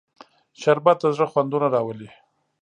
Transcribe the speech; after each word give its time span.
شربت 0.61 0.97
د 1.01 1.05
زړه 1.15 1.25
خوندونه 1.31 1.67
راولي 1.75 2.09